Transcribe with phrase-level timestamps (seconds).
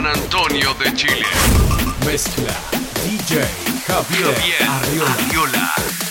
[0.00, 1.26] San Antonio de Chile.
[2.06, 2.54] Mezcla
[3.04, 3.44] DJ
[3.86, 4.34] Javier,
[4.66, 5.12] Arriola.
[5.12, 6.09] Arriola.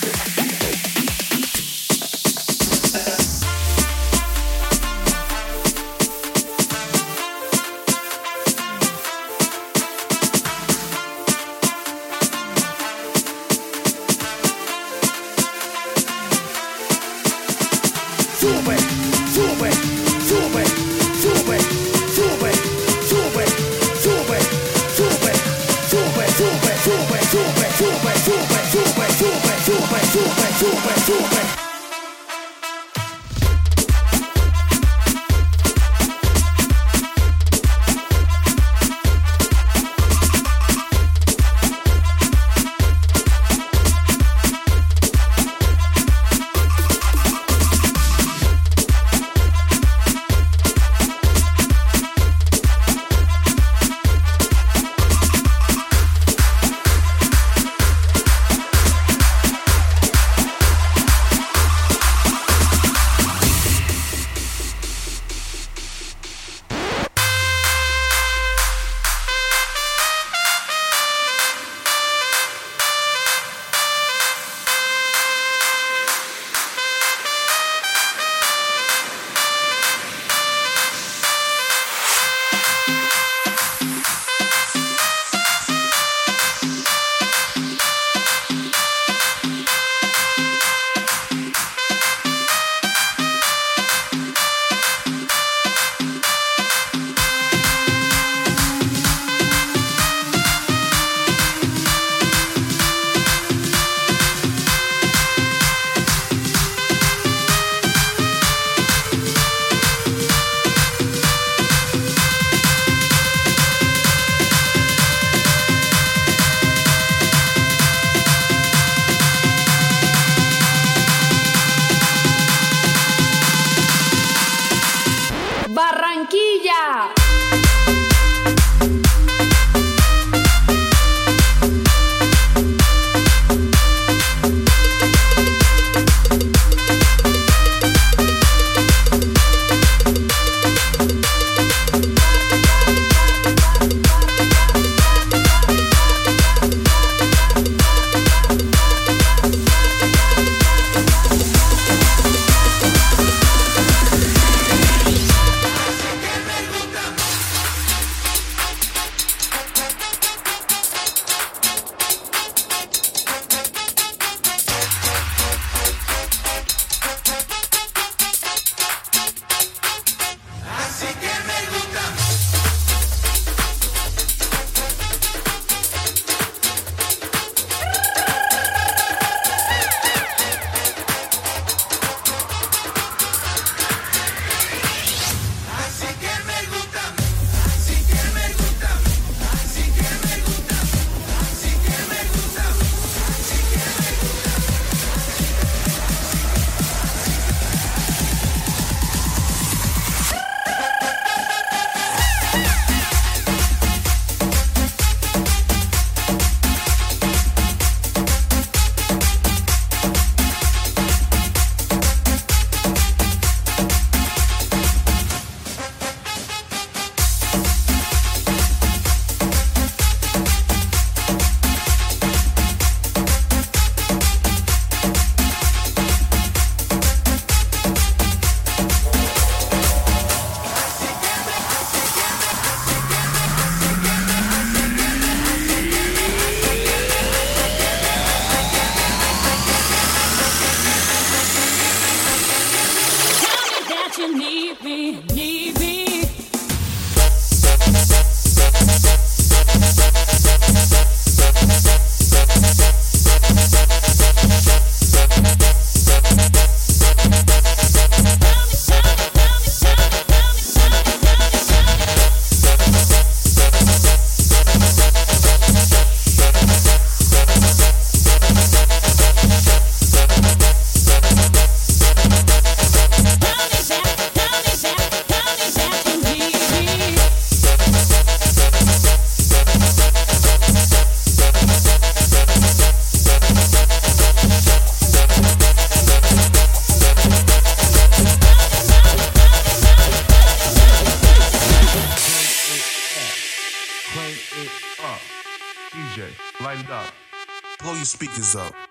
[298.10, 298.89] speakers up.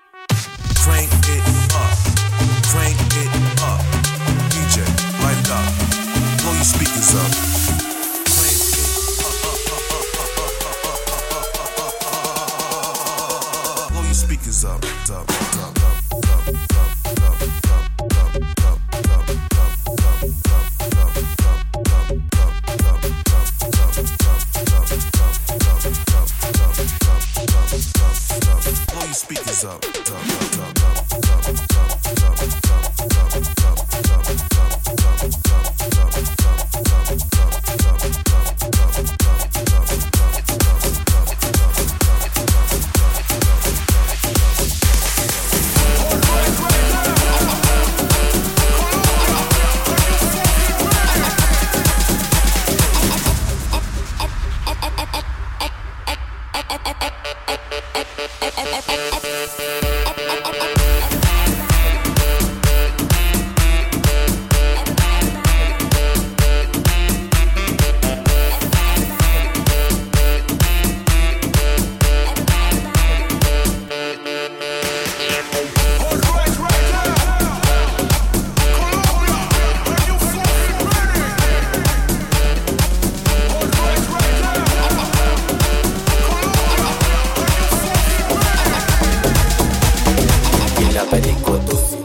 [91.59, 91.97] pericotusi,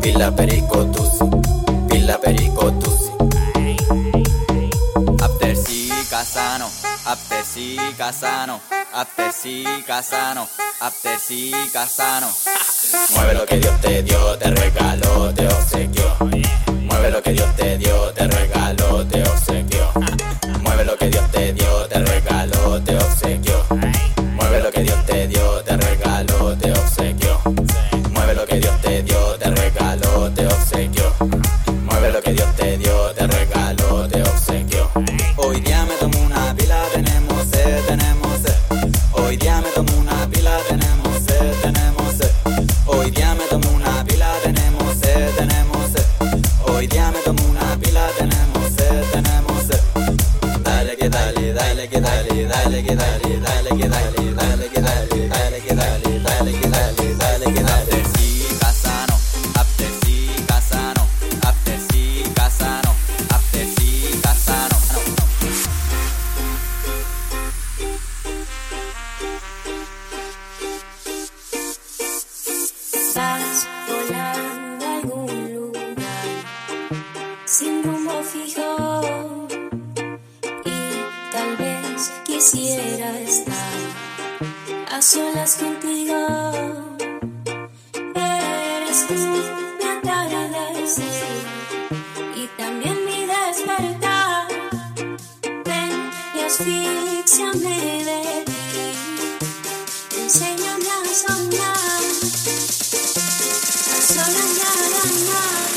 [0.00, 1.24] pila pericotusi,
[1.88, 3.10] pila pericotusi.
[5.20, 6.70] Aptersi casano,
[7.04, 8.60] aptersi casano,
[8.92, 10.48] aptersi casano,
[10.80, 12.28] aptersi casano.
[13.14, 16.16] Mueve lo que Dios te dio, te regaló, te obsequió.
[16.72, 19.67] Mueve lo que Dios te dio, te regaló, te obsequió.
[52.48, 54.17] dale, que dale, dale, que dale.
[89.26, 91.46] Mi entrada de sesión
[92.36, 94.46] y también mi despedida.
[95.64, 98.44] Ven y asfixia me de
[100.22, 102.02] enseñame a soñar,
[103.94, 105.70] a soñar, a soñar,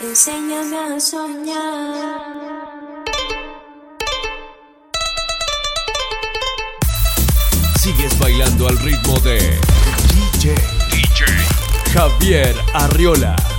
[0.00, 2.40] enseñame a soñar.
[7.80, 9.58] Sigues bailando al ritmo de
[10.14, 10.79] DJ.
[11.92, 13.49] Javier Arriola.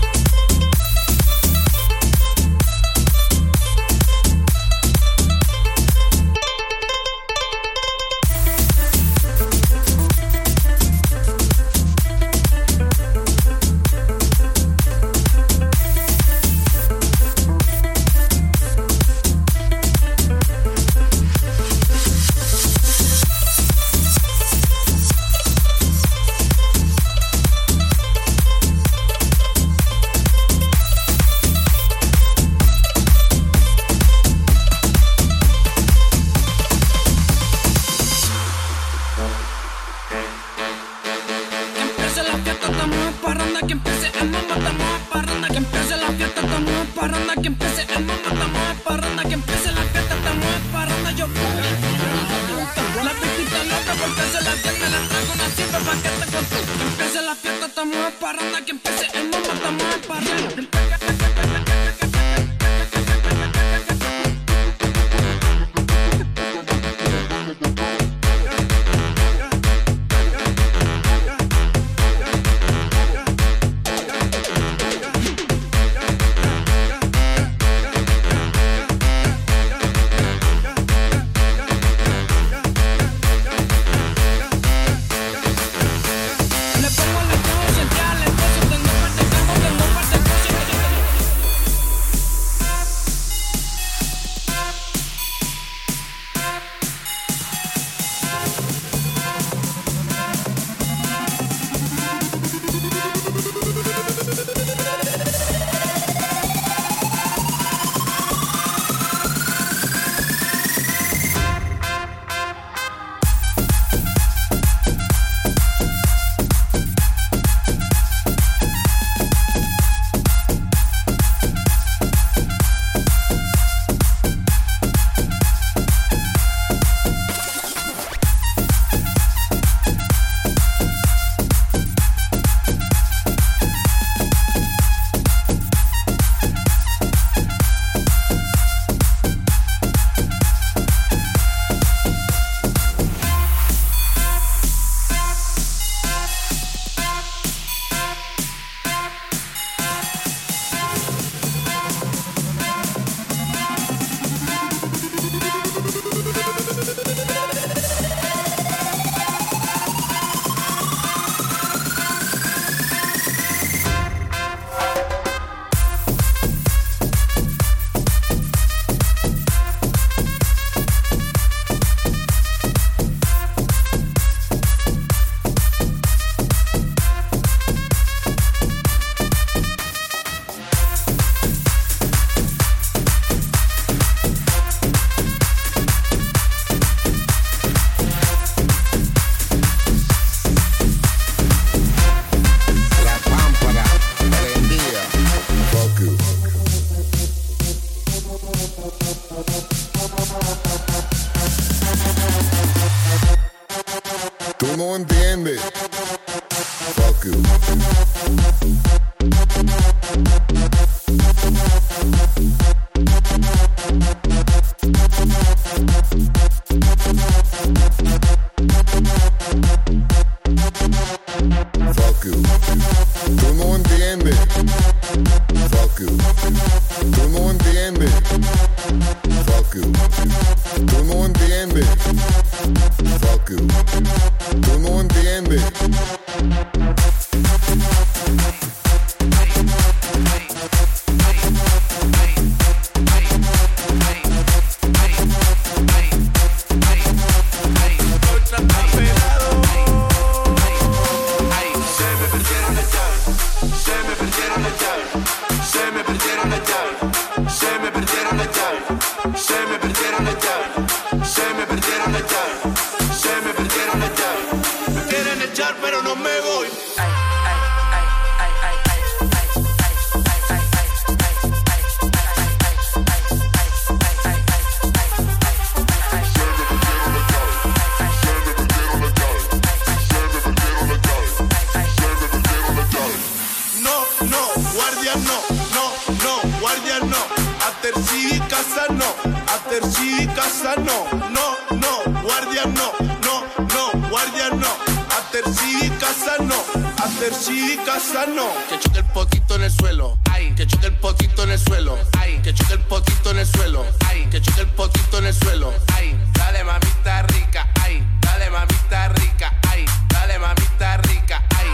[298.02, 302.00] Que choque el potito en el suelo, ay, que choque el potito en el suelo,
[302.20, 305.34] ay, que choque el potito en el suelo, ay, que choque el potito en el
[305.36, 306.20] suelo, ay.
[306.34, 311.68] Dale mamita rica, ay, dale mamita rica, ay, dale mamita rica, ay.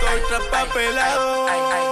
[0.00, 1.46] Estoy traspapelado.
[1.46, 1.91] When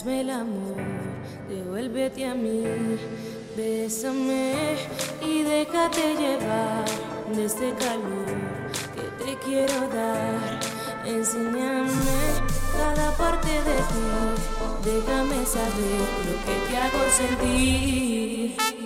[0.00, 0.76] hazme el amor,
[1.50, 2.62] devuélvete a mí,
[3.54, 4.54] bésame
[5.20, 6.86] y déjate llevar
[7.34, 8.24] de este calor
[8.94, 10.58] que te quiero dar.
[11.04, 11.92] Enséñame
[12.78, 14.06] cada parte de ti,
[14.84, 18.79] déjame saber lo que te hago sentir.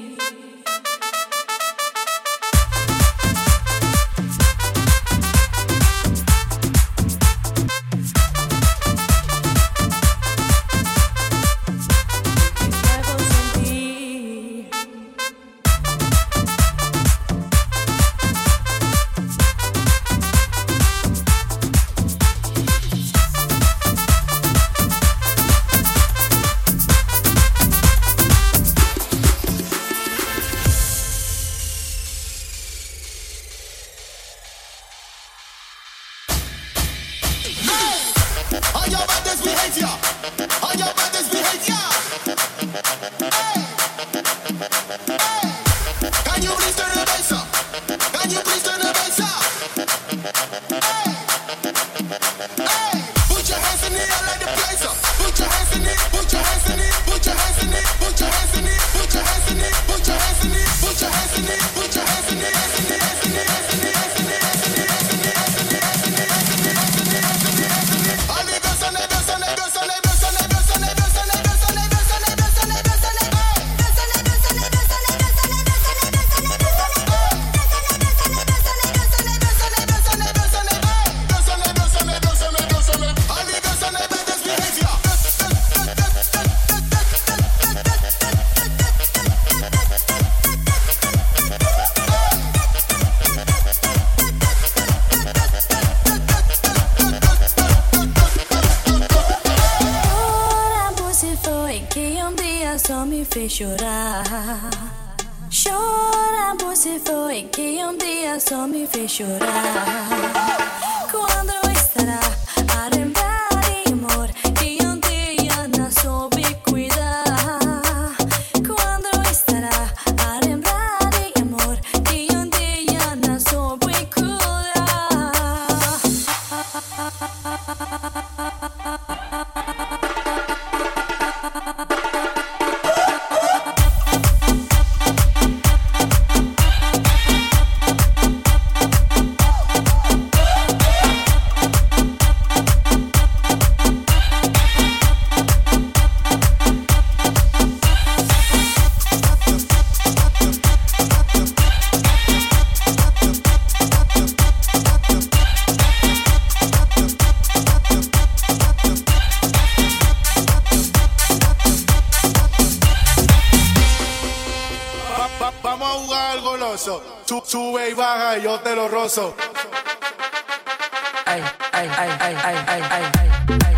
[172.55, 173.05] ay, ay,
[173.51, 173.74] ay, ay.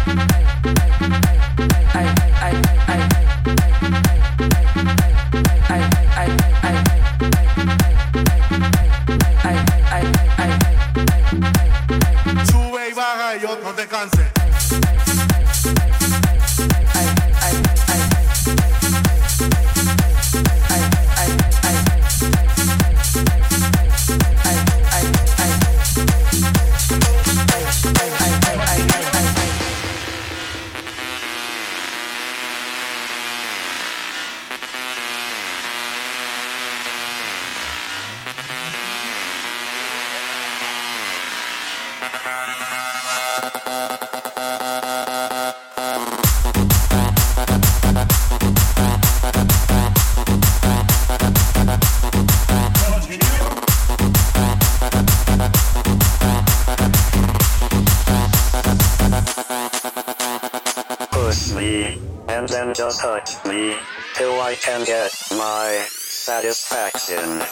[64.56, 67.42] I can get my satisfaction.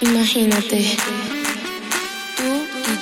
[0.00, 1.23] Imagínate.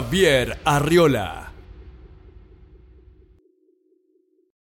[0.00, 1.49] Javier Arriola.